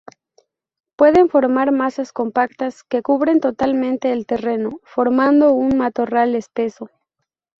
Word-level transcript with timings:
Pueden 0.97 1.29
formar 1.29 1.71
masas 1.71 2.11
compactas 2.11 2.83
que 2.83 3.03
cubren 3.03 3.39
totalmente 3.39 4.11
el 4.11 4.25
terreno, 4.25 4.79
formando 4.83 5.51
un 5.53 5.77
matorral 5.77 6.33
espeso. 6.33 6.89